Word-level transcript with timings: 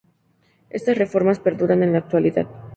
Estas 0.71 0.97
reformas 0.97 1.37
perduran 1.37 1.83
en 1.83 1.91
la 1.91 1.99
actualidad. 1.99 2.47